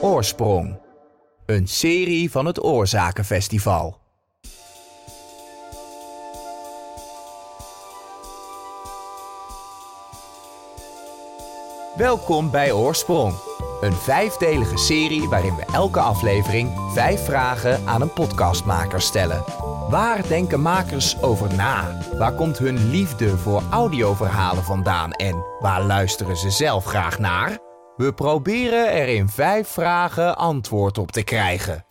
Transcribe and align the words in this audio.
Oorsprong. 0.00 0.78
Een 1.46 1.68
serie 1.68 2.30
van 2.30 2.46
het 2.46 2.64
Oorzakenfestival. 2.64 3.98
Welkom 11.96 12.50
bij 12.50 12.72
Oorsprong. 12.72 13.34
Een 13.80 13.92
vijfdelige 13.92 14.76
serie 14.76 15.28
waarin 15.28 15.56
we 15.56 15.64
elke 15.72 16.00
aflevering 16.00 16.90
vijf 16.92 17.24
vragen 17.24 17.86
aan 17.86 18.00
een 18.00 18.12
podcastmaker 18.12 19.00
stellen. 19.00 19.44
Waar 19.90 20.28
denken 20.28 20.60
makers 20.60 21.22
over 21.22 21.54
na? 21.54 21.98
Waar 22.18 22.34
komt 22.34 22.58
hun 22.58 22.90
liefde 22.90 23.38
voor 23.38 23.62
audioverhalen 23.70 24.64
vandaan 24.64 25.12
en 25.12 25.44
waar 25.60 25.82
luisteren 25.82 26.36
ze 26.36 26.50
zelf 26.50 26.84
graag 26.84 27.18
naar? 27.18 27.73
We 27.96 28.12
proberen 28.12 28.92
er 28.92 29.08
in 29.08 29.28
vijf 29.28 29.68
vragen 29.68 30.36
antwoord 30.36 30.98
op 30.98 31.12
te 31.12 31.22
krijgen. 31.22 31.84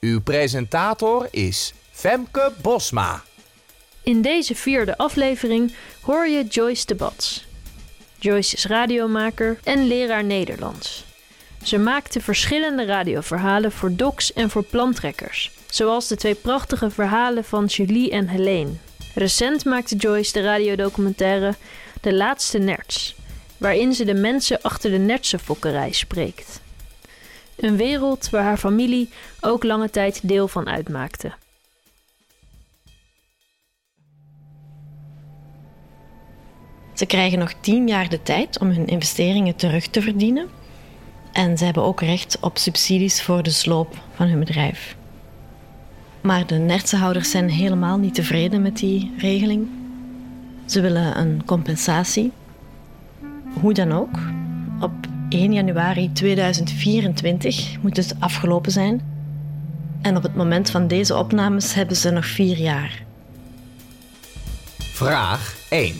Uw 0.00 0.20
presentator 0.20 1.28
is 1.30 1.74
Femke 1.90 2.52
Bosma. 2.62 3.22
In 4.02 4.22
deze 4.22 4.54
vierde 4.54 4.96
aflevering 4.96 5.74
hoor 6.02 6.26
je 6.26 6.44
Joyce 6.44 6.86
de 6.86 6.94
Bats. 6.94 7.46
Joyce 8.18 8.56
is 8.56 8.66
radiomaker 8.66 9.58
en 9.64 9.86
leraar 9.86 10.24
Nederlands. 10.24 11.04
Ze 11.62 11.78
maakte 11.78 12.20
verschillende 12.20 12.84
radioverhalen 12.84 13.72
voor 13.72 13.96
docs 13.96 14.32
en 14.32 14.50
voor 14.50 14.64
plantrekkers, 14.64 15.50
zoals 15.70 16.08
de 16.08 16.16
twee 16.16 16.34
prachtige 16.34 16.90
verhalen 16.90 17.44
van 17.44 17.64
Julie 17.64 18.10
en 18.10 18.28
Helene. 18.28 18.72
Recent 19.14 19.64
maakte 19.64 19.96
Joyce 19.96 20.32
de 20.32 20.42
radiodocumentaire 20.42 21.54
De 22.00 22.14
Laatste 22.14 22.58
Nerts, 22.58 23.14
waarin 23.58 23.92
ze 23.92 24.04
de 24.04 24.14
mensen 24.14 24.62
achter 24.62 24.90
de 24.90 24.98
nertsenfokkerij 24.98 25.92
spreekt. 25.92 26.60
Een 27.56 27.76
wereld 27.76 28.30
waar 28.30 28.42
haar 28.42 28.56
familie 28.56 29.08
ook 29.40 29.64
lange 29.64 29.90
tijd 29.90 30.28
deel 30.28 30.48
van 30.48 30.68
uitmaakte. 30.68 31.32
Ze 36.94 37.06
krijgen 37.06 37.38
nog 37.38 37.52
tien 37.60 37.88
jaar 37.88 38.08
de 38.08 38.22
tijd 38.22 38.58
om 38.58 38.68
hun 38.68 38.86
investeringen 38.86 39.56
terug 39.56 39.86
te 39.86 40.02
verdienen. 40.02 40.48
En 41.32 41.58
ze 41.58 41.64
hebben 41.64 41.82
ook 41.82 42.00
recht 42.00 42.38
op 42.40 42.58
subsidies 42.58 43.22
voor 43.22 43.42
de 43.42 43.50
sloop 43.50 43.96
van 44.14 44.26
hun 44.26 44.38
bedrijf. 44.38 44.96
Maar 46.20 46.46
de 46.46 46.54
nertsenhouders 46.54 47.30
zijn 47.30 47.50
helemaal 47.50 47.98
niet 47.98 48.14
tevreden 48.14 48.62
met 48.62 48.76
die 48.76 49.14
regeling. 49.18 49.68
Ze 50.64 50.80
willen 50.80 51.18
een 51.18 51.44
compensatie. 51.44 52.32
Hoe 53.60 53.74
dan 53.74 53.92
ook, 53.92 54.18
op 54.80 54.92
1 55.28 55.52
januari 55.52 56.12
2024 56.12 57.82
moet 57.82 57.96
het 57.96 58.14
afgelopen 58.18 58.72
zijn. 58.72 59.00
En 60.02 60.16
op 60.16 60.22
het 60.22 60.34
moment 60.34 60.70
van 60.70 60.88
deze 60.88 61.16
opnames 61.16 61.74
hebben 61.74 61.96
ze 61.96 62.10
nog 62.10 62.26
vier 62.26 62.56
jaar. 62.56 63.04
Vraag 64.78 65.56
1. 65.70 65.94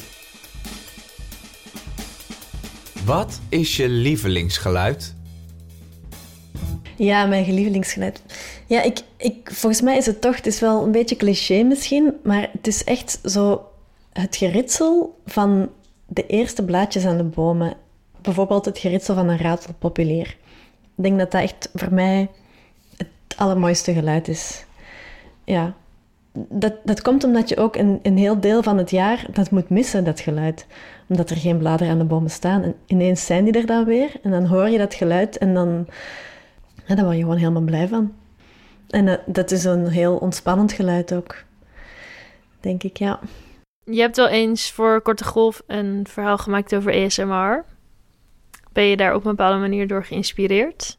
Wat 3.05 3.41
is 3.49 3.77
je 3.77 3.89
lievelingsgeluid? 3.89 5.15
Ja, 6.97 7.27
mijn 7.27 7.55
lievelingsgeluid. 7.55 8.23
Ja, 8.67 8.83
ik, 8.83 9.01
ik, 9.17 9.51
volgens 9.53 9.83
mij 9.83 9.97
is 9.97 10.07
het 10.07 10.21
toch, 10.21 10.37
het 10.37 10.47
is 10.47 10.61
wel 10.61 10.85
een 10.85 10.93
beetje 10.93 11.17
cliché 11.17 11.63
misschien, 11.63 12.13
maar 12.23 12.49
het 12.53 12.67
is 12.67 12.85
echt 12.85 13.19
zo 13.25 13.69
het 14.13 14.37
geritsel 14.37 15.21
van 15.27 15.69
de 16.07 16.27
eerste 16.27 16.65
blaadjes 16.65 17.07
aan 17.07 17.17
de 17.17 17.25
bomen. 17.25 17.75
Bijvoorbeeld 18.21 18.65
het 18.65 18.79
geritsel 18.79 19.15
van 19.15 19.29
een 19.29 19.39
ratelpopulier. 19.39 20.37
Ik 20.97 21.03
denk 21.05 21.19
dat 21.19 21.31
dat 21.31 21.43
echt 21.43 21.71
voor 21.75 21.93
mij 21.93 22.31
het 22.97 23.09
allermooiste 23.37 23.93
geluid 23.93 24.29
is. 24.29 24.65
Ja, 25.45 25.75
dat, 26.33 26.73
dat 26.85 27.03
komt 27.03 27.25
omdat 27.25 27.49
je 27.49 27.57
ook 27.57 27.77
een, 27.77 28.01
een 28.03 28.17
heel 28.17 28.41
deel 28.41 28.63
van 28.63 28.79
het 28.79 28.91
jaar 28.91 29.27
dat 29.33 29.51
moet 29.51 29.69
missen, 29.69 30.05
dat 30.05 30.21
geluid. 30.21 30.67
Omdat 31.09 31.31
er 31.31 31.37
geen 31.37 31.59
bladeren 31.59 31.93
aan 31.93 31.99
de 31.99 32.05
bomen 32.05 32.31
staan. 32.31 32.63
En 32.63 32.75
ineens 32.87 33.27
zijn 33.27 33.45
die 33.45 33.53
er 33.53 33.67
dan 33.67 33.85
weer. 33.85 34.13
En 34.23 34.31
dan 34.31 34.47
hoor 34.47 34.69
je 34.69 34.79
dat 34.79 34.95
geluid 34.95 35.39
en 35.39 35.55
dan, 35.55 35.87
ja, 36.87 36.95
daar 36.95 37.05
word 37.05 37.17
je 37.17 37.23
gewoon 37.23 37.39
helemaal 37.39 37.63
blij 37.63 37.89
van. 37.89 38.13
En 38.89 39.07
dat, 39.07 39.21
dat 39.27 39.51
is 39.51 39.65
een 39.65 39.89
heel 39.89 40.17
ontspannend 40.17 40.73
geluid 40.73 41.15
ook. 41.15 41.45
Denk 42.61 42.83
ik, 42.83 42.97
ja. 42.97 43.21
Je 43.91 44.01
hebt 44.01 44.17
wel 44.17 44.29
eens 44.29 44.71
voor 44.71 45.01
Korte 45.01 45.25
Golf 45.25 45.63
een 45.67 46.07
verhaal 46.09 46.39
gemaakt 46.39 46.75
over 46.75 47.05
ASMR. 47.05 47.65
Ben 48.73 48.85
je 48.85 48.97
daar 48.97 49.15
op 49.15 49.25
een 49.25 49.31
bepaalde 49.31 49.59
manier 49.59 49.87
door 49.87 50.05
geïnspireerd? 50.05 50.99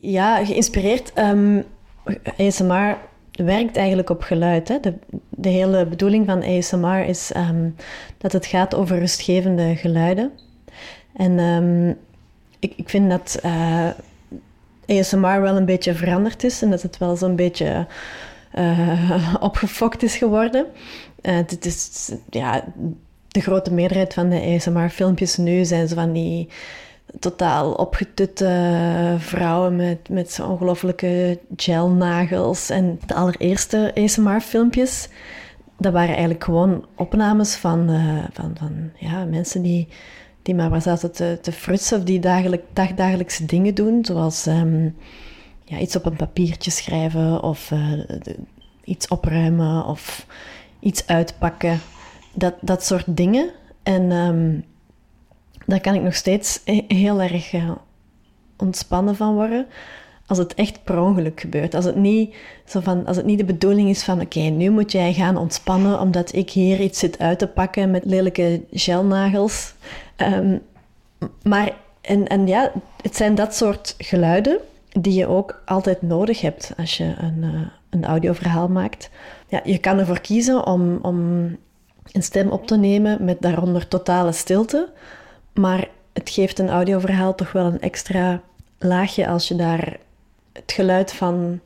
Ja, 0.00 0.44
geïnspireerd. 0.44 1.12
Um, 1.18 1.64
ASMR 2.38 2.96
werkt 3.32 3.76
eigenlijk 3.76 4.10
op 4.10 4.22
geluid. 4.22 4.68
Hè? 4.68 4.80
De, 4.80 4.94
de 5.28 5.48
hele 5.48 5.86
bedoeling 5.86 6.26
van 6.26 6.42
ASMR 6.42 7.04
is 7.08 7.32
um, 7.36 7.76
dat 8.18 8.32
het 8.32 8.46
gaat 8.46 8.74
over 8.74 8.98
rustgevende 8.98 9.76
geluiden. 9.76 10.32
En 11.16 11.38
um, 11.38 11.98
ik, 12.58 12.72
ik 12.76 12.88
vind 12.88 13.10
dat 13.10 13.40
uh, 13.44 13.88
ASMR 14.86 15.40
wel 15.40 15.56
een 15.56 15.64
beetje 15.64 15.94
veranderd 15.94 16.44
is 16.44 16.62
en 16.62 16.70
dat 16.70 16.82
het 16.82 16.98
wel 16.98 17.16
zo'n 17.16 17.36
beetje 17.36 17.86
uh, 18.58 19.34
opgefokt 19.40 20.02
is 20.02 20.16
geworden. 20.16 20.66
Uh, 21.22 21.38
dit 21.46 21.64
is, 21.64 22.12
ja, 22.30 22.64
de 23.28 23.40
grote 23.40 23.72
meerderheid 23.72 24.14
van 24.14 24.28
de 24.28 24.40
ASMR-filmpjes 24.40 25.36
nu 25.36 25.64
zijn 25.64 25.88
zo 25.88 25.94
van 25.94 26.12
die 26.12 26.48
totaal 27.20 27.72
opgetutte 27.72 29.14
vrouwen 29.18 29.76
met, 29.76 30.08
met 30.08 30.32
zo'n 30.32 30.50
ongelofelijke 30.50 31.38
gelnagels. 31.56 32.70
En 32.70 33.00
de 33.06 33.14
allereerste 33.14 33.92
ASMR-filmpjes, 33.94 35.08
dat 35.78 35.92
waren 35.92 36.10
eigenlijk 36.10 36.44
gewoon 36.44 36.86
opnames 36.96 37.54
van, 37.54 37.90
uh, 37.90 38.24
van, 38.32 38.52
van 38.58 38.90
ja, 38.98 39.24
mensen 39.24 39.62
die, 39.62 39.88
die 40.42 40.54
maar 40.54 40.70
wat 40.70 40.82
zaten 40.82 41.12
te, 41.12 41.38
te 41.42 41.52
frutsen 41.52 41.98
of 41.98 42.04
die 42.04 42.20
dagelijk, 42.20 42.64
dagdagelijkse 42.72 43.44
dingen 43.44 43.74
doen, 43.74 44.04
zoals 44.04 44.46
um, 44.46 44.96
ja, 45.64 45.78
iets 45.78 45.96
op 45.96 46.06
een 46.06 46.16
papiertje 46.16 46.70
schrijven 46.70 47.42
of 47.42 47.66
de, 48.22 48.36
iets 48.84 49.08
opruimen 49.08 49.84
of 49.84 50.26
iets 50.82 51.06
uitpakken. 51.06 51.80
Dat, 52.34 52.54
dat 52.60 52.84
soort 52.84 53.04
dingen. 53.06 53.50
En 53.82 54.10
um, 54.10 54.64
daar 55.66 55.80
kan 55.80 55.94
ik 55.94 56.02
nog 56.02 56.14
steeds 56.14 56.60
heel 56.88 57.20
erg 57.20 57.52
uh, 57.52 57.70
ontspannen 58.56 59.16
van 59.16 59.34
worden. 59.34 59.66
Als 60.26 60.38
het 60.38 60.54
echt 60.54 60.84
per 60.84 61.00
ongeluk 61.00 61.40
gebeurt. 61.40 61.74
Als 61.74 61.84
het 61.84 61.96
niet, 61.96 62.34
zo 62.64 62.80
van, 62.80 63.06
als 63.06 63.16
het 63.16 63.26
niet 63.26 63.38
de 63.38 63.44
bedoeling 63.44 63.88
is 63.88 64.02
van... 64.02 64.20
Oké, 64.20 64.40
nu 64.40 64.70
moet 64.70 64.92
jij 64.92 65.12
gaan 65.12 65.36
ontspannen 65.36 66.00
omdat 66.00 66.34
ik 66.34 66.50
hier 66.50 66.80
iets 66.80 66.98
zit 66.98 67.18
uit 67.18 67.38
te 67.38 67.46
pakken 67.46 67.90
met 67.90 68.04
lelijke 68.04 68.62
gelnagels. 68.70 69.74
Um, 70.16 70.62
maar, 71.42 71.72
en, 72.00 72.26
en 72.26 72.46
ja, 72.46 72.72
het 73.02 73.16
zijn 73.16 73.34
dat 73.34 73.54
soort 73.54 73.94
geluiden 73.98 74.58
die 75.00 75.14
je 75.14 75.26
ook 75.26 75.62
altijd 75.64 76.02
nodig 76.02 76.40
hebt 76.40 76.72
als 76.76 76.96
je 76.96 77.14
een, 77.18 77.42
uh, 77.42 77.60
een 77.92 78.04
audioverhaal 78.04 78.68
maakt. 78.68 79.10
Ja, 79.48 79.60
je 79.64 79.78
kan 79.78 79.98
ervoor 79.98 80.20
kiezen 80.20 80.66
om, 80.66 80.98
om 81.02 81.16
een 82.12 82.22
stem 82.22 82.48
op 82.48 82.66
te 82.66 82.76
nemen 82.76 83.24
met 83.24 83.40
daaronder 83.40 83.88
totale 83.88 84.32
stilte... 84.32 84.92
Maar 85.52 85.88
het 86.12 86.30
geeft 86.30 86.58
een 86.58 86.68
audioverhaal 86.68 87.34
toch 87.34 87.52
wel 87.52 87.64
een 87.66 87.80
extra 87.80 88.40
laagje 88.78 89.28
als 89.28 89.48
je 89.48 89.56
daar 89.56 89.96
het 90.52 90.72
geluid 90.72 91.12
van, 91.12 91.60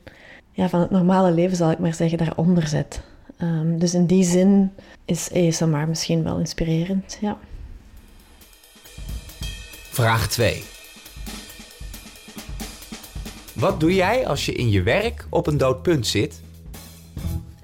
ja, 0.51 0.69
van 0.69 0.79
het 0.79 0.89
normale 0.89 1.31
leven, 1.31 1.57
zal 1.57 1.71
ik 1.71 1.79
maar 1.79 1.93
zeggen, 1.93 2.17
daaronder 2.17 2.67
zet. 2.67 3.01
Um, 3.41 3.79
dus 3.79 3.93
in 3.93 4.05
die 4.05 4.23
zin 4.23 4.71
is 5.05 5.31
ASMR 5.33 5.87
misschien 5.87 6.23
wel 6.23 6.37
inspirerend, 6.37 7.17
ja. 7.21 7.37
Vraag 9.89 10.27
2. 10.27 10.63
Wat 13.59 13.79
doe 13.79 13.95
jij 13.95 14.27
als 14.27 14.45
je 14.45 14.51
in 14.53 14.69
je 14.69 14.83
werk 14.83 15.27
op 15.29 15.47
een 15.47 15.57
dood 15.57 15.81
punt 15.81 16.07
zit? 16.07 16.41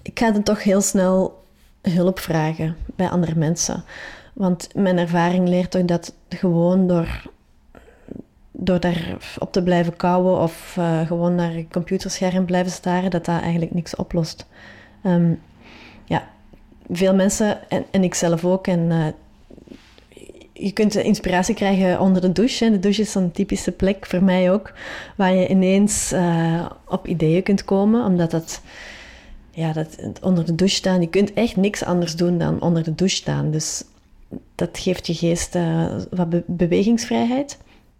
Ik 0.01 0.19
ga 0.19 0.31
dan 0.31 0.43
toch 0.43 0.63
heel 0.63 0.81
snel 0.81 1.43
hulp 1.81 2.19
vragen 2.19 2.75
bij 2.95 3.09
andere 3.09 3.35
mensen. 3.35 3.83
Want 4.33 4.69
mijn 4.75 4.97
ervaring 4.97 5.47
leert 5.47 5.71
toch 5.71 5.85
dat 5.85 6.13
gewoon 6.29 6.87
door, 6.87 7.23
door 8.51 8.79
daar 8.79 9.17
op 9.39 9.51
te 9.51 9.63
blijven 9.63 9.95
kouwen 9.95 10.39
of 10.39 10.75
uh, 10.79 11.07
gewoon 11.07 11.35
naar 11.35 11.53
een 11.53 11.71
computerscherm 11.71 12.45
blijven 12.45 12.71
staren, 12.71 13.11
dat 13.11 13.25
dat 13.25 13.41
eigenlijk 13.41 13.73
niks 13.73 13.95
oplost. 13.95 14.45
Um, 15.05 15.41
ja, 16.05 16.29
veel 16.91 17.15
mensen, 17.15 17.69
en, 17.69 17.85
en 17.91 18.03
ik 18.03 18.13
zelf 18.13 18.45
ook, 18.45 18.67
en 18.67 18.79
uh, 18.79 19.05
je 20.63 20.71
kunt 20.71 20.95
inspiratie 20.95 21.55
krijgen 21.55 21.99
onder 21.99 22.21
de 22.21 22.31
douche. 22.31 22.71
De 22.71 22.79
douche 22.79 23.01
is 23.01 23.11
zo'n 23.11 23.31
typische 23.31 23.71
plek, 23.71 24.05
voor 24.05 24.23
mij 24.23 24.51
ook, 24.51 24.73
waar 25.15 25.33
je 25.33 25.47
ineens 25.47 26.13
uh, 26.13 26.65
op 26.87 27.07
ideeën 27.07 27.43
kunt 27.43 27.65
komen, 27.65 28.05
omdat 28.05 28.31
dat 28.31 28.61
ja, 29.51 29.73
dat 29.73 29.97
onder 30.21 30.45
de 30.45 30.55
douche 30.55 30.75
staan, 30.75 31.01
je 31.01 31.07
kunt 31.07 31.33
echt 31.33 31.55
niks 31.55 31.83
anders 31.83 32.15
doen 32.15 32.37
dan 32.37 32.61
onder 32.61 32.83
de 32.83 32.95
douche 32.95 33.15
staan. 33.15 33.51
Dus 33.51 33.83
dat 34.55 34.79
geeft 34.79 35.07
je 35.07 35.13
geest 35.13 35.55
uh, 35.55 35.95
wat 36.09 36.29
be 36.29 36.43
bewegingsvrijheid. 36.47 37.57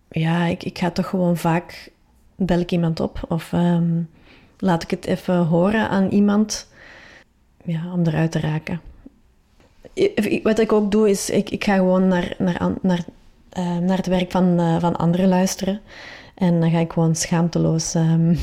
Ja, 0.10 0.45
ik, 0.45 0.63
ik 0.63 0.77
ga 0.77 0.92
toch 0.92 1.07
gewoon 1.07 1.38
vaak 1.38 1.92
bel 2.36 2.60
ik 2.60 2.71
iemand 2.71 3.00
op 3.00 3.25
of 3.30 3.54
ehm, 3.54 4.01
laat 4.57 4.83
ik 4.83 4.89
het 4.89 5.06
even 5.06 5.45
horen 5.45 5.89
aan 5.89 6.10
iemand 6.10 6.68
ja, 7.63 7.94
om 7.94 8.06
eruit 8.06 8.31
te 8.31 8.39
raken. 8.39 8.81
Wat 10.43 10.59
ik 10.59 10.71
ook 10.71 10.91
doe, 10.91 11.09
is 11.09 11.29
ik, 11.29 11.49
ik 11.49 11.63
ga 11.63 11.75
gewoon 11.75 12.07
naar, 12.07 12.35
naar, 12.37 12.71
naar, 12.81 13.05
uh, 13.57 13.77
naar 13.77 13.97
het 13.97 14.07
werk 14.07 14.31
van, 14.31 14.59
uh, 14.59 14.79
van 14.79 14.95
anderen 14.95 15.27
luisteren. 15.27 15.81
En 16.35 16.59
dan 16.59 16.71
ga 16.71 16.79
ik 16.79 16.91
gewoon 16.91 17.15
schaamteloos 17.15 17.95
um, 17.95 18.37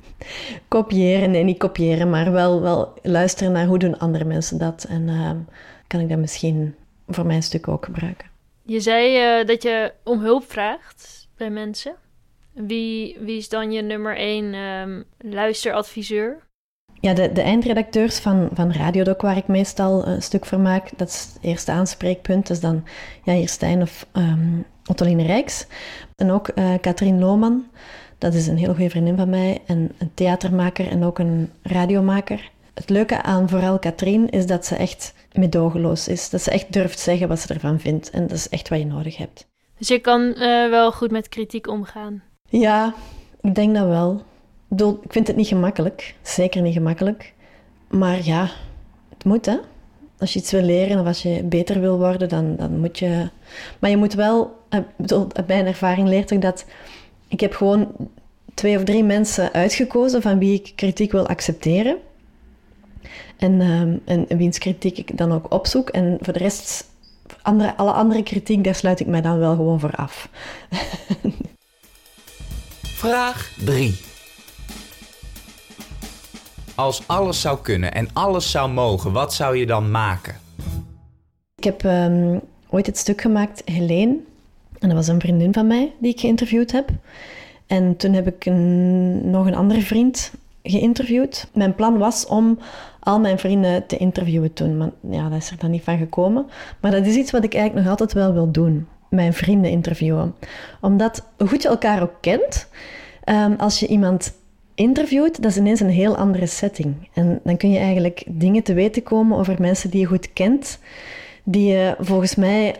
kopiëren. 0.68 1.30
Nee, 1.30 1.44
niet 1.44 1.58
kopiëren, 1.58 2.10
maar 2.10 2.32
wel, 2.32 2.60
wel 2.60 2.92
luisteren 3.02 3.52
naar 3.52 3.66
hoe 3.66 3.78
doen 3.78 3.98
andere 3.98 4.24
mensen 4.24 4.58
dat. 4.58 4.84
En 4.88 5.08
uh, 5.08 5.30
kan 5.86 6.00
ik 6.00 6.08
dat 6.08 6.18
misschien 6.18 6.74
voor 7.08 7.26
mijn 7.26 7.42
stuk 7.42 7.68
ook 7.68 7.84
gebruiken. 7.84 8.28
Je 8.62 8.80
zei 8.80 9.44
dat 9.44 9.62
je 9.62 9.92
om 10.02 10.20
hulp 10.20 10.50
vraagt 10.50 11.28
bij 11.36 11.50
mensen. 11.50 11.94
Wie, 12.52 13.16
wie 13.20 13.36
is 13.36 13.48
dan 13.48 13.72
je 13.72 13.82
nummer 13.82 14.16
één 14.16 14.54
um, 14.54 15.04
luisteradviseur? 15.18 16.43
Ja, 17.04 17.14
de, 17.14 17.32
de 17.32 17.42
eindredacteurs 17.42 18.18
van, 18.18 18.48
van 18.52 18.72
Radiodoc, 18.72 19.20
waar 19.20 19.36
ik 19.36 19.46
meestal 19.46 20.06
een 20.06 20.22
stuk 20.22 20.46
voor 20.46 20.60
maak, 20.60 20.90
dat 20.96 21.08
is 21.08 21.28
het 21.32 21.42
eerste 21.42 21.72
aanspreekpunt. 21.72 22.46
Dat 22.46 22.56
is 22.56 22.62
dan 22.62 22.84
Jair 23.24 23.48
Stijn 23.48 23.82
of 23.82 24.06
um, 24.12 24.64
Ottoline 24.86 25.22
Rijks. 25.22 25.66
En 26.16 26.30
ook 26.30 26.50
uh, 26.54 26.74
Katrien 26.80 27.18
Lohman, 27.18 27.66
dat 28.18 28.34
is 28.34 28.46
een 28.46 28.56
heel 28.56 28.74
goede 28.74 28.90
vriendin 28.90 29.16
van 29.16 29.28
mij. 29.28 29.62
En 29.66 29.92
een 29.98 30.10
theatermaker 30.14 30.88
en 30.88 31.04
ook 31.04 31.18
een 31.18 31.50
radiomaker. 31.62 32.50
Het 32.74 32.90
leuke 32.90 33.22
aan 33.22 33.48
vooral 33.48 33.78
Katrien 33.78 34.30
is 34.30 34.46
dat 34.46 34.66
ze 34.66 34.76
echt 34.76 35.14
medogeloos 35.32 36.08
is. 36.08 36.30
Dat 36.30 36.42
ze 36.42 36.50
echt 36.50 36.72
durft 36.72 36.98
zeggen 36.98 37.28
wat 37.28 37.40
ze 37.40 37.54
ervan 37.54 37.80
vindt. 37.80 38.10
En 38.10 38.26
dat 38.26 38.36
is 38.36 38.48
echt 38.48 38.68
wat 38.68 38.78
je 38.78 38.86
nodig 38.86 39.16
hebt. 39.16 39.46
Dus 39.78 39.88
je 39.88 39.98
kan 39.98 40.20
uh, 40.20 40.36
wel 40.70 40.92
goed 40.92 41.10
met 41.10 41.28
kritiek 41.28 41.68
omgaan? 41.68 42.22
Ja, 42.48 42.94
ik 43.40 43.54
denk 43.54 43.74
dat 43.74 43.86
wel. 43.86 44.22
Ik 45.02 45.12
vind 45.12 45.26
het 45.26 45.36
niet 45.36 45.46
gemakkelijk. 45.46 46.14
Zeker 46.22 46.62
niet 46.62 46.72
gemakkelijk. 46.72 47.32
Maar 47.88 48.24
ja, 48.24 48.50
het 49.08 49.24
moet 49.24 49.46
hè. 49.46 49.56
Als 50.18 50.32
je 50.32 50.38
iets 50.38 50.50
wil 50.50 50.62
leren 50.62 51.00
of 51.00 51.06
als 51.06 51.22
je 51.22 51.42
beter 51.42 51.80
wil 51.80 51.98
worden, 51.98 52.28
dan, 52.28 52.56
dan 52.56 52.78
moet 52.78 52.98
je... 52.98 53.28
Maar 53.78 53.90
je 53.90 53.96
moet 53.96 54.14
wel... 54.14 54.62
Uit 55.32 55.46
mijn 55.46 55.66
ervaring 55.66 56.08
leert 56.08 56.30
ik 56.30 56.40
dat... 56.40 56.64
Ik 57.28 57.40
heb 57.40 57.54
gewoon 57.54 57.92
twee 58.54 58.76
of 58.76 58.84
drie 58.84 59.04
mensen 59.04 59.52
uitgekozen 59.52 60.22
van 60.22 60.38
wie 60.38 60.54
ik 60.54 60.72
kritiek 60.74 61.12
wil 61.12 61.28
accepteren. 61.28 61.96
En, 63.36 63.60
um, 63.60 64.02
en 64.04 64.36
wiens 64.36 64.58
kritiek 64.58 64.98
ik 64.98 65.18
dan 65.18 65.32
ook 65.32 65.52
opzoek. 65.52 65.88
En 65.88 66.18
voor 66.20 66.32
de 66.32 66.38
rest, 66.38 66.90
andere, 67.42 67.76
alle 67.76 67.92
andere 67.92 68.22
kritiek, 68.22 68.64
daar 68.64 68.74
sluit 68.74 69.00
ik 69.00 69.06
mij 69.06 69.20
dan 69.20 69.38
wel 69.38 69.54
gewoon 69.54 69.80
voor 69.80 69.94
af. 69.94 70.28
Vraag 73.02 73.52
3. 73.64 74.13
Als 76.74 77.08
alles 77.08 77.40
zou 77.40 77.58
kunnen 77.62 77.94
en 77.94 78.08
alles 78.12 78.50
zou 78.50 78.70
mogen, 78.70 79.12
wat 79.12 79.34
zou 79.34 79.56
je 79.56 79.66
dan 79.66 79.90
maken? 79.90 80.34
Ik 81.56 81.64
heb 81.64 81.82
um, 81.84 82.40
ooit 82.68 82.86
het 82.86 82.98
stuk 82.98 83.20
gemaakt, 83.20 83.62
Helene. 83.64 84.16
En 84.78 84.88
dat 84.88 84.92
was 84.92 85.08
een 85.08 85.20
vriendin 85.20 85.52
van 85.52 85.66
mij 85.66 85.92
die 85.98 86.12
ik 86.12 86.20
geïnterviewd 86.20 86.72
heb. 86.72 86.88
En 87.66 87.96
toen 87.96 88.12
heb 88.12 88.26
ik 88.26 88.44
nog 89.24 89.46
een 89.46 89.54
andere 89.54 89.80
vriend 89.80 90.32
geïnterviewd. 90.62 91.48
Mijn 91.52 91.74
plan 91.74 91.98
was 91.98 92.26
om 92.26 92.58
al 93.00 93.20
mijn 93.20 93.38
vrienden 93.38 93.86
te 93.86 93.96
interviewen 93.96 94.52
toen. 94.52 94.76
Maar 94.76 94.90
ja, 95.10 95.28
dat 95.28 95.38
is 95.38 95.50
er 95.50 95.58
dan 95.58 95.70
niet 95.70 95.82
van 95.82 95.98
gekomen. 95.98 96.46
Maar 96.80 96.90
dat 96.90 97.06
is 97.06 97.14
iets 97.14 97.30
wat 97.30 97.44
ik 97.44 97.54
eigenlijk 97.54 97.86
nog 97.86 97.98
altijd 97.98 98.12
wel 98.12 98.32
wil 98.32 98.50
doen. 98.50 98.88
Mijn 99.08 99.32
vrienden 99.32 99.70
interviewen. 99.70 100.34
Omdat, 100.80 101.26
hoe 101.36 101.48
goed 101.48 101.62
je 101.62 101.68
elkaar 101.68 102.02
ook 102.02 102.14
kent, 102.20 102.68
um, 103.24 103.54
als 103.58 103.80
je 103.80 103.86
iemand 103.86 104.32
interviewt, 104.74 105.42
dat 105.42 105.50
is 105.50 105.56
ineens 105.56 105.80
een 105.80 105.88
heel 105.90 106.16
andere 106.16 106.46
setting. 106.46 107.08
En 107.12 107.40
dan 107.44 107.56
kun 107.56 107.70
je 107.70 107.78
eigenlijk 107.78 108.24
dingen 108.28 108.62
te 108.62 108.74
weten 108.74 109.02
komen 109.02 109.38
over 109.38 109.56
mensen 109.58 109.90
die 109.90 110.00
je 110.00 110.06
goed 110.06 110.32
kent, 110.32 110.78
die 111.44 111.72
je 111.72 111.96
volgens 111.98 112.34
mij 112.34 112.74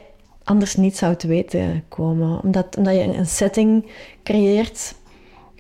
anders 0.45 0.77
niet 0.77 0.97
zou 0.97 1.17
te 1.17 1.27
weten 1.27 1.85
komen. 1.89 2.43
Omdat, 2.43 2.77
omdat 2.77 2.95
je 2.95 3.03
een 3.03 3.27
setting 3.27 3.87
creëert 4.23 4.95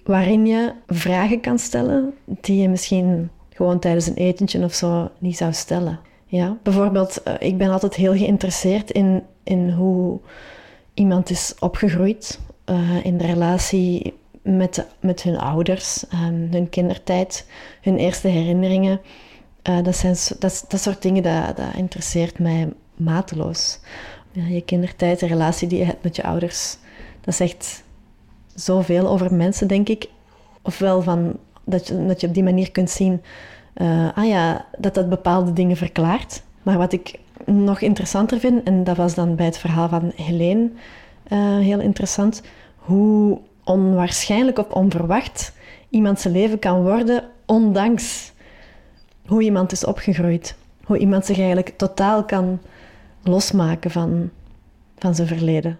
waarin 0.04 0.46
je 0.46 0.72
vragen 0.86 1.40
kan 1.40 1.58
stellen 1.58 2.14
die 2.24 2.62
je 2.62 2.68
misschien 2.68 3.30
gewoon 3.48 3.78
tijdens 3.78 4.06
een 4.06 4.14
etentje 4.14 4.64
of 4.64 4.74
zo 4.74 5.10
niet 5.18 5.36
zou 5.36 5.52
stellen. 5.52 6.00
Ja? 6.26 6.56
Bijvoorbeeld, 6.62 7.22
uh, 7.28 7.34
ik 7.38 7.58
ben 7.58 7.70
altijd 7.70 7.94
heel 7.94 8.16
geïnteresseerd 8.16 8.90
in, 8.90 9.22
in 9.42 9.70
hoe 9.70 10.20
iemand 10.94 11.30
is 11.30 11.54
opgegroeid, 11.58 12.40
uh, 12.70 13.04
in 13.04 13.18
de 13.18 13.26
relatie 13.26 14.14
met, 14.44 14.86
met 15.00 15.22
hun 15.22 15.38
ouders, 15.38 16.04
um, 16.12 16.48
hun 16.50 16.68
kindertijd, 16.68 17.46
hun 17.80 17.96
eerste 17.96 18.28
herinneringen. 18.28 19.00
Uh, 19.68 19.82
dat, 19.82 19.96
zijn, 19.96 20.16
dat, 20.38 20.64
dat 20.68 20.80
soort 20.80 21.02
dingen, 21.02 21.22
dat, 21.22 21.56
dat 21.56 21.74
interesseert 21.76 22.38
mij 22.38 22.72
mateloos. 22.96 23.78
Ja, 24.32 24.46
je 24.46 24.60
kindertijd, 24.60 25.20
de 25.20 25.26
relatie 25.26 25.68
die 25.68 25.78
je 25.78 25.84
hebt 25.84 26.02
met 26.02 26.16
je 26.16 26.22
ouders, 26.22 26.76
dat 27.20 27.34
zegt 27.34 27.84
zoveel 28.54 29.08
over 29.08 29.34
mensen, 29.34 29.68
denk 29.68 29.88
ik. 29.88 30.08
Ofwel 30.62 31.02
van, 31.02 31.38
dat, 31.64 31.86
je, 31.86 32.06
dat 32.06 32.20
je 32.20 32.26
op 32.26 32.34
die 32.34 32.42
manier 32.42 32.70
kunt 32.70 32.90
zien 32.90 33.20
uh, 33.74 34.08
ah 34.14 34.26
ja, 34.26 34.66
dat 34.78 34.94
dat 34.94 35.08
bepaalde 35.08 35.52
dingen 35.52 35.76
verklaart. 35.76 36.42
Maar 36.62 36.78
wat 36.78 36.92
ik 36.92 37.18
nog 37.46 37.80
interessanter 37.80 38.38
vind, 38.38 38.62
en 38.62 38.84
dat 38.84 38.96
was 38.96 39.14
dan 39.14 39.34
bij 39.34 39.46
het 39.46 39.58
verhaal 39.58 39.88
van 39.88 40.12
Helene 40.14 40.70
uh, 41.28 41.58
heel 41.58 41.80
interessant, 41.80 42.42
hoe 42.76 43.38
onwaarschijnlijk 43.64 44.58
of 44.58 44.68
onverwacht 44.68 45.52
iemand 45.88 46.20
zijn 46.20 46.34
leven 46.34 46.58
kan 46.58 46.82
worden, 46.82 47.30
ondanks 47.46 48.32
hoe 49.26 49.42
iemand 49.42 49.72
is 49.72 49.84
opgegroeid. 49.84 50.56
Hoe 50.84 50.98
iemand 50.98 51.26
zich 51.26 51.36
eigenlijk 51.36 51.68
totaal 51.76 52.24
kan 52.24 52.60
losmaken 53.22 53.90
van, 53.90 54.30
van 54.98 55.14
zijn 55.14 55.28
verleden. 55.28 55.78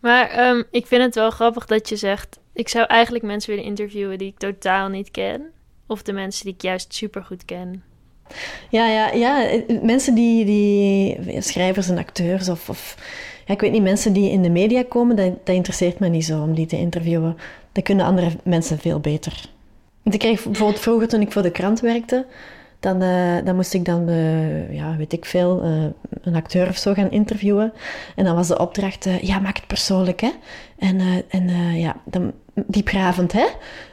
Maar 0.00 0.48
um, 0.48 0.64
ik 0.70 0.86
vind 0.86 1.02
het 1.02 1.14
wel 1.14 1.30
grappig 1.30 1.66
dat 1.66 1.88
je 1.88 1.96
zegt: 1.96 2.38
ik 2.52 2.68
zou 2.68 2.86
eigenlijk 2.86 3.24
mensen 3.24 3.50
willen 3.50 3.64
interviewen 3.64 4.18
die 4.18 4.28
ik 4.28 4.38
totaal 4.38 4.88
niet 4.88 5.10
ken, 5.10 5.42
of 5.86 6.02
de 6.02 6.12
mensen 6.12 6.44
die 6.44 6.54
ik 6.54 6.62
juist 6.62 6.94
supergoed 6.94 7.44
ken. 7.44 7.82
Ja, 8.70 8.86
ja, 8.86 9.10
ja. 9.10 9.62
Mensen 9.82 10.14
die, 10.14 10.44
die 10.44 11.40
schrijvers 11.40 11.88
en 11.88 11.98
acteurs 11.98 12.48
of, 12.48 12.68
of 12.68 12.96
ja, 13.44 13.54
ik 13.54 13.60
weet 13.60 13.72
niet, 13.72 13.82
mensen 13.82 14.12
die 14.12 14.30
in 14.30 14.42
de 14.42 14.50
media 14.50 14.84
komen, 14.88 15.16
dat, 15.16 15.30
dat 15.44 15.54
interesseert 15.54 15.98
me 15.98 16.08
niet 16.08 16.24
zo 16.24 16.42
om 16.42 16.54
die 16.54 16.66
te 16.66 16.78
interviewen. 16.78 17.36
Dat 17.72 17.84
kunnen 17.84 18.06
andere 18.06 18.30
mensen 18.44 18.78
veel 18.78 19.00
beter. 19.00 19.50
Ik 20.02 20.18
kreeg 20.18 20.44
bijvoorbeeld 20.44 20.80
vroeger 20.80 21.08
toen 21.08 21.20
ik 21.20 21.32
voor 21.32 21.42
de 21.42 21.50
krant 21.50 21.80
werkte, 21.80 22.26
dan, 22.80 23.02
uh, 23.02 23.36
dan 23.44 23.54
moest 23.54 23.74
ik 23.74 23.84
dan, 23.84 24.08
uh, 24.08 24.74
ja, 24.74 24.96
weet 24.96 25.12
ik 25.12 25.24
veel, 25.24 25.64
uh, 25.64 25.84
een 26.22 26.34
acteur 26.34 26.68
of 26.68 26.76
zo 26.76 26.94
gaan 26.94 27.10
interviewen. 27.10 27.72
En 28.16 28.24
dan 28.24 28.34
was 28.34 28.48
de 28.48 28.58
opdracht, 28.58 29.08
ja, 29.20 29.38
maak 29.38 29.56
het 29.56 29.66
persoonlijk, 29.66 30.20
hè. 30.20 30.30
En, 30.78 31.00
en 31.28 31.48
ja, 31.78 31.96
dan, 32.04 32.32
diepgravend, 32.54 33.32
hè. 33.32 33.46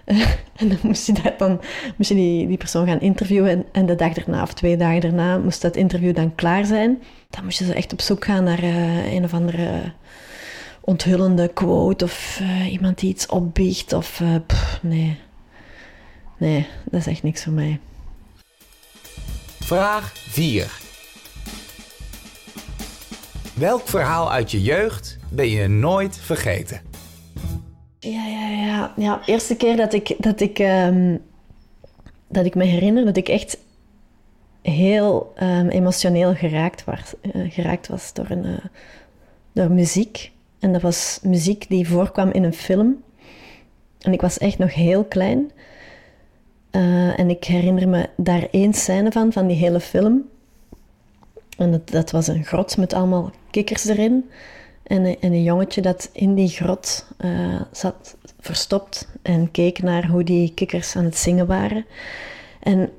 en 0.60 0.70
dan 0.70 0.78
moest 0.82 1.06
je, 1.06 1.14
dat 1.14 1.40
dan, 1.40 1.62
moest 1.98 2.10
je 2.10 2.16
die, 2.16 2.48
die 2.48 2.58
persoon 2.58 2.88
gaan 2.88 3.00
interviewen. 3.00 3.66
En, 3.72 3.86
de 3.86 3.96
dag 3.96 4.14
erna 4.14 4.42
of 4.42 4.54
twee 4.54 4.78
dagen 4.78 5.02
daarna 5.02 5.38
moest 5.38 5.62
dat 5.62 5.76
interview 5.76 6.16
dan 6.16 6.36
klaar 6.36 6.66
zijn. 6.66 7.02
Dan 7.30 7.44
moest 7.44 7.60
je 7.60 7.66
zo 7.66 7.72
echt 7.72 7.94
op 7.94 8.02
zoek 8.02 8.26
gaan 8.26 8.44
naar 8.44 8.64
een 9.14 9.24
of 9.24 9.34
andere 9.34 9.92
onthullende 10.82 11.48
quote 11.48 12.06
of 12.06 12.42
iemand 12.70 13.00
die 13.00 13.10
iets 13.10 13.26
opbiecht. 13.26 13.94
Of, 13.94 14.22
pff, 14.48 14.80
nee. 14.82 15.20
Nee, 16.38 16.68
dat 16.84 17.00
is 17.00 17.08
echt 17.08 17.24
niks 17.24 17.44
voor 17.44 17.54
mij. 17.54 17.80
Vraag 19.60 20.12
4. 20.16 20.80
Welk 23.54 23.88
verhaal 23.88 24.32
uit 24.32 24.52
je 24.52 24.62
jeugd 24.62 25.18
ben 25.30 25.50
je 25.50 25.68
nooit 25.68 26.18
vergeten? 26.18 26.89
Ja, 28.00 28.26
ja, 28.26 28.50
ja. 28.50 28.94
ja 28.98 29.22
eerste 29.26 29.56
keer 29.56 29.76
dat 29.76 29.94
ik, 29.94 30.16
dat, 30.18 30.40
ik, 30.40 30.60
um, 30.60 31.22
dat 32.28 32.46
ik 32.46 32.56
me 32.56 32.64
herinner 32.64 33.06
dat 33.06 33.18
ik 33.18 33.28
echt 33.28 33.58
heel 34.62 35.34
um, 35.42 35.70
emotioneel 35.70 36.36
geraakt 36.36 36.84
was, 36.84 37.14
uh, 37.22 37.52
geraakt 37.52 37.88
was 37.88 38.14
door, 38.14 38.30
een, 38.30 38.46
uh, 38.46 38.58
door 39.52 39.72
muziek. 39.72 40.32
En 40.60 40.74
dat 40.74 40.82
was 40.82 41.20
muziek 41.24 41.70
die 41.70 41.88
voorkwam 41.88 42.32
in 42.32 42.44
een 42.44 42.54
film. 42.54 43.04
En 44.00 44.14
ik 44.14 44.22
was 44.22 44.38
echt 44.38 44.58
nog 44.58 44.74
heel 44.74 45.04
klein. 45.04 45.52
Uh, 46.72 47.20
en 47.20 47.30
ik 47.30 47.44
herinner 47.44 47.90
me 47.90 48.10
daar 48.16 48.48
één 48.52 48.74
scène 48.74 49.12
van, 49.12 49.34
van 49.34 49.48
die 49.48 49.58
hele 49.58 49.80
film. 49.80 50.30
En 51.58 51.72
dat, 51.72 51.90
dat 51.90 52.12
was 52.12 52.28
een 52.28 52.46
grot 52.46 52.78
met 52.78 52.94
allemaal 52.94 53.32
kikkers 53.52 53.86
erin. 53.86 54.30
En, 54.90 55.06
en 55.06 55.32
een 55.34 55.44
jongetje 55.44 55.82
dat 55.82 56.10
in 56.14 56.36
die 56.36 56.48
grot 56.48 57.06
uh, 57.26 57.62
zat 57.72 58.18
verstopt 58.40 59.08
en 59.22 59.52
keek 59.52 59.82
naar 59.82 60.08
hoe 60.08 60.24
die 60.24 60.54
kikkers 60.54 60.96
aan 60.96 61.04
het 61.04 61.18
zingen 61.18 61.48
waren. 61.48 61.86
En 62.60 62.90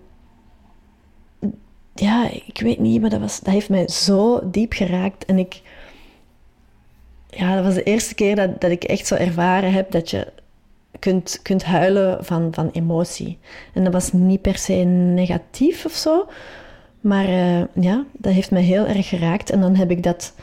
ja, 1.95 2.31
ik 2.47 2.61
weet 2.61 2.79
niet, 2.79 3.01
maar 3.01 3.11
dat, 3.11 3.21
was, 3.21 3.41
dat 3.41 3.53
heeft 3.53 3.69
mij 3.69 3.89
zo 3.89 4.51
diep 4.51 4.73
geraakt. 4.73 5.25
En 5.25 5.39
ik... 5.39 5.63
Ja, 7.29 7.55
dat 7.55 7.65
was 7.65 7.75
de 7.75 7.83
eerste 7.83 8.15
keer 8.15 8.37
dat, 8.37 8.61
dat 8.61 8.71
ik 8.71 8.85
echt 8.85 9.07
zo 9.07 9.15
ervaren 9.15 9.73
heb 9.73 9.91
dat 9.91 10.11
je 10.11 10.33
kunt, 10.99 11.41
kunt 11.43 11.65
huilen 11.65 12.25
van, 12.25 12.55
van 12.55 12.71
emotie. 12.73 13.39
En 13.75 13.85
dat 13.85 13.93
was 13.93 14.13
niet 14.13 14.43
per 14.43 14.57
se 14.57 14.73
negatief 14.73 15.85
of 15.85 15.93
zo, 15.93 16.29
maar 17.01 17.29
uh, 17.29 17.63
ja, 17.75 18.05
dat 18.13 18.33
heeft 18.33 18.51
mij 18.51 18.63
heel 18.63 18.87
erg 18.87 19.09
geraakt. 19.09 19.51
En 19.51 19.61
dan 19.61 19.77
heb 19.77 19.91
ik 19.91 20.03
dat 20.03 20.35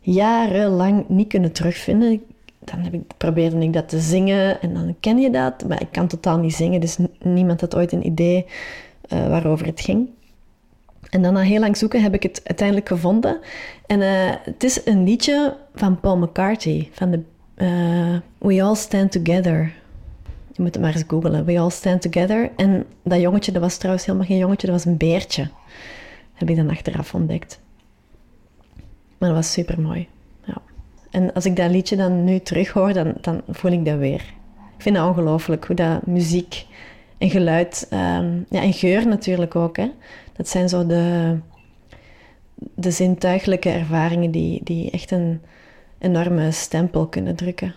jarenlang 0.00 1.08
niet 1.08 1.28
kunnen 1.28 1.52
terugvinden. 1.52 2.22
Dan 2.58 2.78
heb 2.78 2.94
ik, 2.94 3.02
probeerde 3.16 3.58
ik 3.58 3.72
dat 3.72 3.88
te 3.88 4.00
zingen 4.00 4.60
en 4.60 4.74
dan 4.74 4.96
ken 5.00 5.18
je 5.18 5.30
dat, 5.30 5.68
maar 5.68 5.80
ik 5.80 5.92
kan 5.92 6.06
totaal 6.06 6.38
niet 6.38 6.54
zingen, 6.54 6.80
dus 6.80 6.96
niemand 7.22 7.60
had 7.60 7.76
ooit 7.76 7.92
een 7.92 8.06
idee 8.06 8.46
uh, 9.12 9.28
waarover 9.28 9.66
het 9.66 9.80
ging. 9.80 10.08
En 11.10 11.22
dan 11.22 11.32
na 11.32 11.40
heel 11.40 11.60
lang 11.60 11.76
zoeken 11.76 12.02
heb 12.02 12.14
ik 12.14 12.22
het 12.22 12.40
uiteindelijk 12.44 12.88
gevonden. 12.88 13.38
En 13.86 14.00
uh, 14.00 14.30
het 14.42 14.64
is 14.64 14.80
een 14.84 15.04
liedje 15.04 15.56
van 15.74 16.00
Paul 16.00 16.16
McCartney, 16.16 16.88
van 16.92 17.10
de 17.10 17.20
uh, 17.56 18.18
We 18.38 18.62
All 18.62 18.74
Stand 18.74 19.12
Together. 19.12 19.72
Je 20.52 20.62
moet 20.62 20.74
het 20.74 20.82
maar 20.82 20.94
eens 20.94 21.04
googlen. 21.06 21.44
We 21.44 21.58
All 21.58 21.70
Stand 21.70 22.02
Together. 22.02 22.50
En 22.56 22.84
dat 23.02 23.20
jongetje, 23.20 23.52
dat 23.52 23.62
was 23.62 23.76
trouwens 23.76 24.06
helemaal 24.06 24.26
geen 24.26 24.38
jongetje, 24.38 24.66
dat 24.66 24.76
was 24.76 24.84
een 24.84 24.96
beertje. 24.96 25.48
Heb 26.34 26.50
ik 26.50 26.56
dan 26.56 26.70
achteraf 26.70 27.14
ontdekt. 27.14 27.60
Maar 29.18 29.28
dat 29.28 29.38
was 29.38 29.52
super 29.52 29.80
mooi. 29.80 30.08
Ja. 30.44 30.62
En 31.10 31.32
als 31.32 31.44
ik 31.46 31.56
dat 31.56 31.70
liedje 31.70 31.96
dan 31.96 32.24
nu 32.24 32.40
terughoor, 32.40 32.92
dan, 32.92 33.14
dan 33.20 33.42
voel 33.48 33.72
ik 33.72 33.84
dat 33.84 33.98
weer. 33.98 34.36
Ik 34.76 34.82
vind 34.82 34.96
het 34.96 35.06
ongelooflijk 35.06 35.66
hoe 35.66 35.76
dat 35.76 36.06
muziek 36.06 36.66
en 37.18 37.30
geluid, 37.30 37.88
um, 37.92 38.46
ja, 38.48 38.60
en 38.62 38.72
geur 38.72 39.06
natuurlijk 39.06 39.56
ook, 39.56 39.76
hè. 39.76 39.90
Dat 40.32 40.48
zijn 40.48 40.68
zo 40.68 40.86
de, 40.86 41.38
de 42.54 42.90
zintuigelijke 42.90 43.70
ervaringen 43.70 44.30
die, 44.30 44.60
die 44.64 44.90
echt 44.90 45.10
een 45.10 45.40
enorme 45.98 46.50
stempel 46.50 47.06
kunnen 47.06 47.36
drukken. 47.36 47.74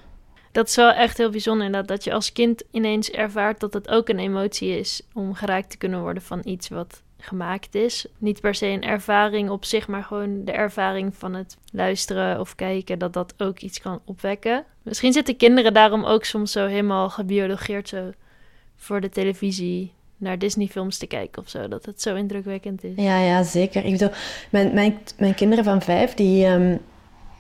Dat 0.52 0.68
is 0.68 0.76
wel 0.76 0.92
echt 0.92 1.18
heel 1.18 1.30
bijzonder 1.30 1.66
inderdaad, 1.66 1.90
dat 1.90 2.04
je 2.04 2.14
als 2.14 2.32
kind 2.32 2.64
ineens 2.72 3.12
ervaart 3.12 3.60
dat 3.60 3.74
het 3.74 3.90
ook 3.90 4.10
een 4.10 4.20
emotie 4.20 4.80
is 4.80 5.02
om 5.14 5.34
geraakt 5.34 5.70
te 5.70 5.78
kunnen 5.78 6.02
worden 6.02 6.24
van 6.24 6.42
iets 6.44 6.70
wat 6.70 7.02
gemaakt 7.22 7.76
is. 7.76 8.06
Niet 8.18 8.42
per 8.42 8.56
se 8.56 8.66
een 8.66 8.84
ervaring 8.84 9.50
op 9.50 9.66
zich, 9.66 9.88
maar 9.88 10.04
gewoon 10.04 10.46
de 10.46 10.52
ervaring 10.52 11.16
van 11.16 11.34
het 11.34 11.58
luisteren 11.72 12.40
of 12.40 12.56
kijken, 12.56 13.00
dat 13.00 13.14
dat 13.14 13.34
ook 13.38 13.60
iets 13.60 13.80
kan 13.80 14.02
opwekken. 14.06 14.66
Misschien 14.82 15.14
zitten 15.14 15.38
kinderen 15.38 15.74
daarom 15.74 16.04
ook 16.04 16.26
soms 16.26 16.52
zo 16.52 16.68
helemaal 16.68 17.10
gebiologeerd 17.10 17.90
zo 17.90 18.12
voor 18.76 19.02
de 19.02 19.10
televisie 19.10 19.92
naar 20.18 20.38
Disney-films 20.38 20.98
te 20.98 21.08
kijken 21.08 21.42
of 21.42 21.50
zo. 21.50 21.68
Dat 21.68 21.86
het 21.86 22.02
zo 22.02 22.16
indrukwekkend 22.16 22.84
is. 22.84 22.94
Ja, 22.96 23.20
ja 23.20 23.44
zeker. 23.44 23.86
Ik 23.86 23.92
bedoel, 23.92 24.12
mijn, 24.50 24.74
mijn, 24.74 24.98
mijn 25.18 25.36
kinderen 25.36 25.64
van 25.64 25.82
vijf, 25.82 26.14
die... 26.14 26.46
Um, 26.46 26.80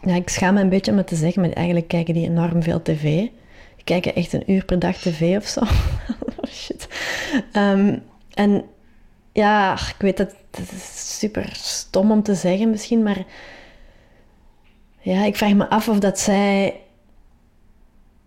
ja, 0.01 0.15
ik 0.15 0.29
schaam 0.29 0.53
me 0.53 0.61
een 0.61 0.69
beetje 0.69 0.91
om 0.91 0.97
het 0.97 1.07
te 1.07 1.15
zeggen, 1.15 1.41
maar 1.41 1.51
eigenlijk 1.51 1.87
kijken 1.87 2.13
die 2.13 2.25
enorm 2.25 2.63
veel 2.63 2.81
tv. 2.81 3.01
Die 3.75 3.83
kijken 3.83 4.15
echt 4.15 4.33
een 4.33 4.51
uur 4.51 4.65
per 4.65 4.79
dag 4.79 4.95
tv 4.95 5.37
of 5.37 5.45
zo. 5.45 5.59
oh, 6.39 6.47
shit. 6.47 6.87
Um, 7.53 8.03
en 8.33 8.63
ja, 9.31 9.73
ik 9.73 9.95
weet 9.97 10.17
dat 10.17 10.35
het 10.51 10.81
super 10.95 11.49
stom 11.53 12.11
om 12.11 12.23
te 12.23 12.35
zeggen 12.35 12.69
misschien, 12.69 13.03
maar... 13.03 13.25
Ja, 15.03 15.23
ik 15.23 15.35
vraag 15.35 15.53
me 15.53 15.69
af 15.69 15.89
of 15.89 15.99
dat 15.99 16.19
zij 16.19 16.79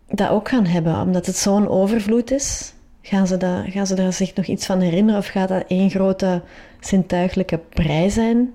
dat 0.08 0.28
ook 0.28 0.49
gaan 0.49 0.66
hebben, 0.66 1.00
omdat 1.00 1.26
het 1.26 1.37
zo'n 1.37 1.68
overvloed 1.68 2.30
is. 2.30 2.73
Gaan 3.02 3.26
ze, 3.26 3.37
dat, 3.37 3.64
gaan 3.66 3.87
ze 3.87 3.94
daar 3.94 4.12
zich 4.12 4.34
nog 4.34 4.46
iets 4.46 4.66
van 4.66 4.80
herinneren 4.80 5.20
of 5.20 5.26
gaat 5.26 5.49
dat 5.49 5.64
één 5.68 5.90
grote 5.90 6.42
zintuigelijke 6.80 7.58
brei 7.58 8.11
zijn? 8.11 8.54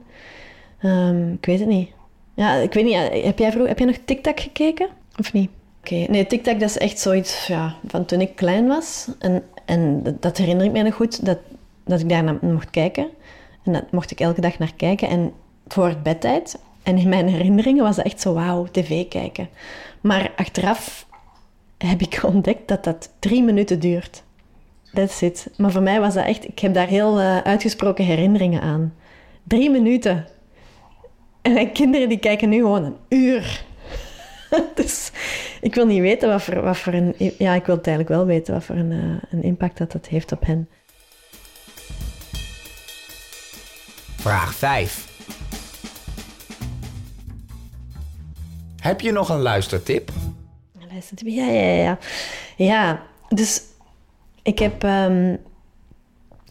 Um, 0.82 1.34
ik 1.34 1.46
weet 1.46 1.60
het 1.60 1.68
niet. 1.68 1.89
Ja, 2.34 2.53
ik 2.53 2.74
weet 2.74 2.86
niet. 2.86 3.24
Heb 3.24 3.39
jij, 3.39 3.51
vroeg, 3.51 3.68
heb 3.68 3.77
jij 3.77 3.88
nog 3.88 3.98
TikTok 4.06 4.39
gekeken? 4.39 4.88
Of 5.18 5.34
niet? 5.34 5.50
Oké, 5.79 5.96
nee, 5.96 6.27
TikTok 6.27 6.60
dat 6.60 6.70
is 6.70 6.77
echt 6.77 7.00
zoiets 7.00 7.48
ja, 7.48 7.75
van 7.88 8.06
toen 8.06 8.22
ik 8.22 8.36
klein 8.36 8.68
was. 8.68 9.08
En, 9.20 9.44
en 9.65 10.03
dat 10.20 10.38
herinner 10.38 10.65
ik 10.65 10.72
me 10.72 10.82
nog 10.82 10.96
goed, 10.96 11.25
dat, 11.25 11.38
dat 11.89 12.00
ik 12.00 12.10
daar 12.10 12.24
naar 12.24 12.38
mocht 12.41 12.69
kijken. 12.69 13.10
En 13.63 13.74
dat 13.74 13.91
mocht 13.91 14.12
ik 14.12 14.19
elke 14.19 14.41
dag 14.41 14.58
naar 14.58 14.74
kijken. 14.75 15.08
En 15.10 15.34
voor 15.67 15.88
het 15.88 16.03
bedtijd. 16.03 16.60
En 16.84 16.98
in 16.98 17.10
mijn 17.10 17.27
herinneringen 17.27 17.84
was 17.84 17.96
dat 17.96 18.05
echt 18.05 18.22
zo, 18.22 18.34
wauw, 18.34 18.67
tv 18.72 19.08
kijken. 19.08 19.50
Maar 20.01 20.31
achteraf 20.36 21.08
heb 21.77 22.01
ik 22.01 22.19
ontdekt 22.34 22.67
dat 22.67 22.84
dat 22.84 23.10
drie 23.19 23.43
minuten 23.43 23.79
duurt. 23.79 24.24
That's 24.93 25.22
it. 25.22 25.50
Maar 25.58 25.72
voor 25.72 25.81
mij 25.81 26.00
was 26.00 26.13
dat 26.13 26.25
echt... 26.25 26.48
Ik 26.48 26.60
heb 26.60 26.74
daar 26.74 26.88
heel 26.88 27.19
uh, 27.19 27.38
uitgesproken 27.38 28.05
herinneringen 28.05 28.62
aan. 28.62 28.93
Drie 29.43 29.69
minuten. 29.69 30.25
En 31.41 31.53
mijn 31.53 31.72
kinderen 31.72 32.10
die 32.10 32.19
kijken 32.19 32.50
nu 32.50 32.58
gewoon 32.58 32.84
een 32.84 32.98
uur. 33.10 33.63
dus 34.75 35.12
ik 35.62 35.75
wil 35.75 35.86
niet 35.86 36.01
weten 36.01 36.29
wat 36.29 36.41
voor, 36.41 36.62
wat 36.62 36.77
voor 36.77 36.93
een... 36.93 37.15
Ja, 37.38 37.53
ik 37.53 37.65
wil 37.65 37.75
het 37.75 37.88
eigenlijk 37.88 38.17
wel 38.17 38.25
weten 38.25 38.53
wat 38.53 38.63
voor 38.63 38.75
een, 38.75 38.91
uh, 38.91 39.15
een 39.31 39.43
impact 39.43 39.77
dat 39.77 39.91
dat 39.91 40.08
heeft 40.08 40.31
op 40.31 40.46
hen. 40.46 40.69
Vraag 44.20 44.54
5. 44.54 45.08
Heb 48.82 49.02
je 49.02 49.12
nog 49.12 49.30
een 49.30 49.42
luistertip? 49.42 50.12
Luistertip, 50.92 51.28
ja, 51.28 51.46
ja, 51.46 51.74
ja. 51.74 51.98
Ja, 52.56 53.02
dus 53.30 53.62
ik 54.42 54.60
heb 54.60 54.84
um, 54.84 55.38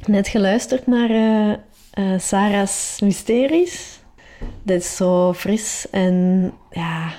net 0.04 0.28
geluisterd 0.28 0.86
naar 0.86 1.10
uh, 1.10 1.54
uh, 1.94 2.18
Sarah's 2.18 3.00
Mysteries. 3.00 4.00
Dat 4.62 4.76
is 4.76 4.96
zo 4.96 5.32
fris 5.32 5.86
en 5.90 6.52
ja, 6.70 7.12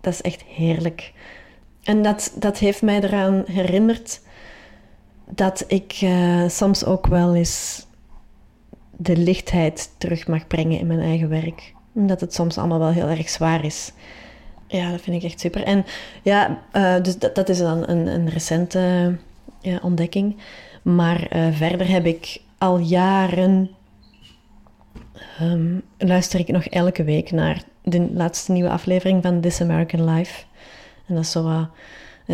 dat 0.00 0.12
is 0.12 0.22
echt 0.22 0.42
heerlijk. 0.42 1.12
En 1.82 2.02
dat, 2.02 2.32
dat 2.34 2.58
heeft 2.58 2.82
mij 2.82 3.00
eraan 3.00 3.44
herinnerd 3.46 4.20
dat 5.30 5.64
ik 5.66 6.00
uh, 6.02 6.48
soms 6.48 6.84
ook 6.84 7.06
wel 7.06 7.34
eens 7.34 7.86
de 8.96 9.16
lichtheid 9.16 9.90
terug 9.98 10.26
mag 10.26 10.46
brengen 10.46 10.78
in 10.78 10.86
mijn 10.86 11.00
eigen 11.00 11.28
werk. 11.28 11.74
Omdat 11.92 12.20
het 12.20 12.34
soms 12.34 12.58
allemaal 12.58 12.78
wel 12.78 12.90
heel 12.90 13.08
erg 13.08 13.28
zwaar 13.28 13.64
is. 13.64 13.92
Ja, 14.66 14.90
dat 14.90 15.00
vind 15.00 15.16
ik 15.16 15.30
echt 15.30 15.40
super. 15.40 15.62
En 15.62 15.84
ja, 16.22 16.62
uh, 16.72 17.02
dus 17.02 17.18
dat, 17.18 17.48
is 17.48 17.58
dan 17.58 17.88
een, 17.88 18.06
een 18.06 18.28
recente 18.28 19.16
ontdekking. 19.82 20.36
Maar 20.82 21.36
uh, 21.36 21.46
verder 21.52 21.88
heb 21.88 22.06
ik 22.06 22.40
al 22.58 22.78
jaren. 22.78 23.70
Um, 25.40 25.82
luister 25.98 26.40
ik 26.40 26.48
nog 26.48 26.64
elke 26.64 27.04
week 27.04 27.30
naar 27.30 27.62
de 27.82 28.08
laatste 28.12 28.52
nieuwe 28.52 28.70
aflevering 28.70 29.22
van 29.22 29.40
This 29.40 29.60
American 29.60 30.14
Life. 30.14 30.44
En 31.06 31.14
dat 31.14 31.24
is 31.24 31.30
zo 31.30 31.68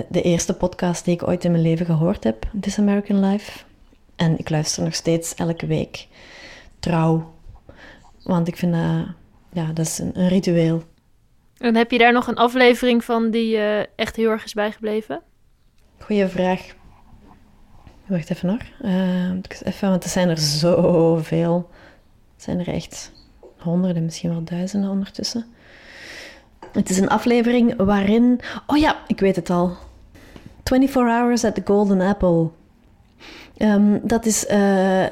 de 0.09 0.23
eerste 0.23 0.54
podcast 0.54 1.04
die 1.04 1.14
ik 1.14 1.28
ooit 1.28 1.45
in 1.45 1.50
mijn 1.50 1.62
leven 1.62 1.87
gehoord 1.87 2.25
heb, 2.25 2.47
This 2.61 2.78
American 2.78 3.25
Life. 3.25 3.61
En 4.16 4.38
ik 4.38 4.50
luister 4.50 4.83
nog 4.83 4.95
steeds 4.95 5.35
elke 5.35 5.66
week 5.66 6.07
trouw. 6.82 7.34
Want 8.22 8.48
ik 8.48 8.56
vind 8.56 8.72
dat, 8.72 9.06
ja, 9.52 9.72
dat 9.72 9.86
is 9.86 9.98
een, 9.98 10.10
een 10.14 10.28
ritueel. 10.28 10.82
En 11.58 11.76
heb 11.76 11.90
je 11.90 11.98
daar 11.98 12.12
nog 12.12 12.26
een 12.26 12.36
aflevering 12.36 13.04
van 13.04 13.30
die 13.30 13.56
uh, 13.56 13.80
echt 13.96 14.16
heel 14.16 14.30
erg 14.30 14.44
is 14.44 14.54
bijgebleven? 14.54 15.22
Goeie 15.98 16.26
vraag. 16.26 16.74
Wacht 18.06 18.30
even 18.30 18.48
hoor. 18.48 18.90
Uh, 18.90 19.30
even, 19.62 19.88
want 19.90 20.04
er 20.04 20.10
zijn 20.10 20.28
er 20.28 20.38
zoveel. 20.38 21.70
Het 22.34 22.42
zijn 22.42 22.60
er 22.60 22.68
echt 22.68 23.12
honderden, 23.58 24.04
misschien 24.04 24.30
wel 24.30 24.44
duizenden 24.44 24.90
ondertussen. 24.90 25.46
Het 26.72 26.90
is 26.90 26.98
een 26.98 27.08
aflevering 27.08 27.76
waarin... 27.76 28.40
Oh 28.66 28.76
ja, 28.76 28.96
ik 29.06 29.20
weet 29.20 29.36
het 29.36 29.50
al. 29.50 29.76
24 30.64 31.14
Hours 31.14 31.44
at 31.44 31.54
the 31.54 31.62
Golden 31.64 32.00
Apple. 32.00 32.50
Um, 33.59 34.00
dat 34.02 34.26
is 34.26 34.50
uh, 34.50 35.02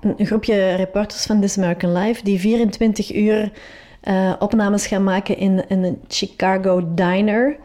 een 0.00 0.26
groepje 0.26 0.74
reporters 0.74 1.26
van 1.26 1.40
This 1.40 1.58
American 1.58 1.92
Life 1.92 2.24
die 2.24 2.40
24 2.40 3.14
uur 3.14 3.52
uh, 4.04 4.32
opnames 4.38 4.86
gaan 4.86 5.04
maken 5.04 5.36
in, 5.36 5.68
in 5.68 5.82
een 5.82 6.00
Chicago 6.08 6.94
diner. 6.94 7.56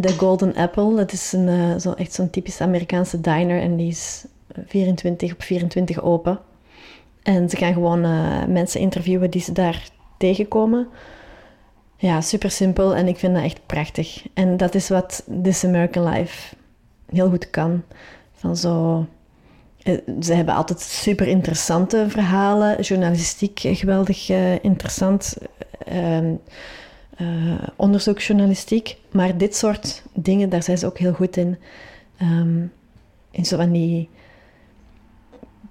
De 0.00 0.12
Golden 0.12 0.54
Apple, 0.54 0.94
dat 0.94 1.12
is 1.12 1.32
een, 1.32 1.48
uh, 1.48 1.76
zo, 1.76 1.92
echt 1.92 2.12
zo'n 2.12 2.30
typisch 2.30 2.60
Amerikaanse 2.60 3.20
diner 3.20 3.60
en 3.60 3.76
die 3.76 3.88
is 3.88 4.24
24 4.66 5.32
op 5.32 5.42
24 5.42 6.02
open. 6.02 6.38
En 7.22 7.48
ze 7.48 7.56
gaan 7.56 7.72
gewoon 7.72 8.00
mensen 8.52 8.80
interviewen 8.80 9.30
die 9.30 9.40
ze 9.40 9.52
daar 9.52 9.88
tegenkomen. 10.16 10.88
Ja, 11.96 12.20
super 12.20 12.50
simpel 12.50 12.94
en 12.94 13.08
ik 13.08 13.18
vind 13.18 13.34
dat 13.34 13.44
echt 13.44 13.66
prachtig. 13.66 14.26
En 14.34 14.56
dat 14.56 14.74
is 14.74 14.88
wat 14.88 15.24
This 15.42 15.64
American 15.64 16.08
Life 16.08 16.54
heel 17.06 17.28
goed 17.28 17.50
kan. 17.50 17.82
Van 18.32 18.56
zo... 18.56 19.06
Eh, 19.82 19.98
ze 20.20 20.34
hebben 20.34 20.54
altijd 20.54 20.80
super 20.80 21.26
interessante 21.26 22.06
verhalen, 22.08 22.80
journalistiek 22.80 23.60
geweldig 23.62 24.28
uh, 24.28 24.64
interessant. 24.64 25.36
Uh, 25.92 26.18
uh, 27.20 27.58
onderzoeksjournalistiek. 27.76 28.96
Maar 29.12 29.36
dit 29.36 29.56
soort 29.56 30.02
dingen, 30.14 30.48
daar 30.48 30.62
zijn 30.62 30.78
ze 30.78 30.86
ook 30.86 30.98
heel 30.98 31.12
goed 31.12 31.36
in. 31.36 31.58
Um, 32.22 32.72
in 33.30 33.44
zo 33.44 33.56
van 33.56 33.72
die 33.72 34.08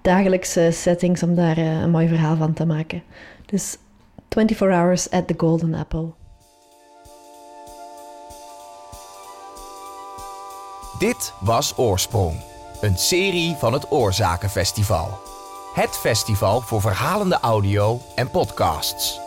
dagelijkse 0.02 0.68
settings 0.72 1.22
om 1.22 1.34
daar 1.34 1.58
een 1.58 1.90
mooi 1.90 2.08
verhaal 2.08 2.36
van 2.36 2.52
te 2.52 2.66
maken. 2.66 3.02
Dus 3.46 3.76
24 4.28 4.58
Hours 4.58 5.10
at 5.10 5.26
the 5.26 5.34
Golden 5.36 5.74
Apple. 5.74 6.12
Dit 10.98 11.32
was 11.40 11.78
Oorsprong, 11.78 12.40
een 12.80 12.98
serie 12.98 13.56
van 13.58 13.72
het 13.72 13.90
Oorzakenfestival. 13.90 15.18
Het 15.74 15.90
festival 15.90 16.60
voor 16.60 16.80
verhalende 16.80 17.38
audio 17.40 18.00
en 18.14 18.30
podcasts. 18.30 19.20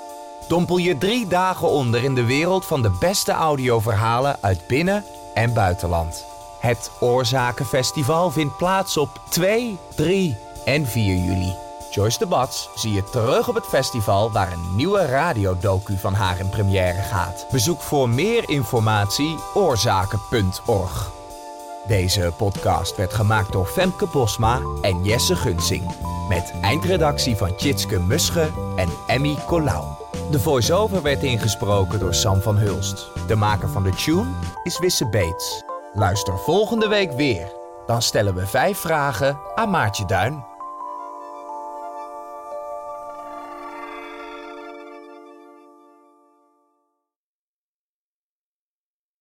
Dompel 0.48 0.77
je 0.77 0.98
drie 0.98 1.27
dagen 1.27 1.67
onder 1.67 2.03
in 2.03 2.15
de 2.15 2.25
wereld 2.25 2.65
van 2.65 2.81
de 2.81 2.98
beste 3.00 3.31
audioverhalen 3.31 4.38
uit 4.41 4.67
binnen- 4.67 5.05
en 5.34 5.53
buitenland. 5.53 6.25
Het 6.60 6.91
Oorzakenfestival 7.00 8.31
vindt 8.31 8.58
plaats 8.58 8.98
op 8.98 9.22
2, 9.29 9.77
3 9.96 10.38
en 10.65 10.88
4 10.88 11.15
juli. 11.15 11.55
Joyce 11.91 12.20
de 12.20 12.25
Bats 12.25 12.70
zie 12.75 12.93
je 12.93 13.03
terug 13.03 13.48
op 13.48 13.55
het 13.55 13.65
festival 13.65 14.31
waar 14.31 14.51
een 14.51 14.75
nieuwe 14.75 15.05
radiodocu 15.05 15.98
van 15.98 16.13
haar 16.13 16.39
in 16.39 16.50
première 16.50 17.01
gaat. 17.01 17.46
Bezoek 17.51 17.81
voor 17.81 18.10
meer 18.10 18.50
informatie 18.50 19.36
oorzaken.org. 19.53 21.21
Deze 21.88 22.34
podcast 22.38 22.96
werd 22.96 23.14
gemaakt 23.14 23.52
door 23.52 23.66
Femke 23.66 24.08
Bosma 24.12 24.60
en 24.82 25.04
Jesse 25.04 25.36
Gunsing. 25.36 25.96
Met 26.30 26.54
eindredactie 26.62 27.36
van 27.36 27.56
Tjitske 27.56 28.00
Musche 28.00 28.50
en 28.76 28.90
Emmy 29.08 29.36
Colau. 29.46 29.86
De 30.32 30.40
voice-over 30.40 31.02
werd 31.02 31.24
ingesproken 31.24 32.00
door 32.00 32.14
Sam 32.14 32.42
van 32.42 32.58
Hulst. 32.58 33.08
De 33.28 33.36
maker 33.36 33.70
van 33.70 33.84
de 33.84 33.94
tune 33.94 34.30
is 34.64 34.80
Wisse 34.80 35.10
Beets. 35.10 35.64
Luister 35.94 36.38
volgende 36.38 36.88
week 36.88 37.12
weer. 37.12 37.52
Dan 37.86 38.02
stellen 38.02 38.36
we 38.36 38.48
vijf 38.48 38.78
vragen 38.78 39.40
aan 39.56 39.70
Maartje 39.70 40.06
Duin. 40.06 40.50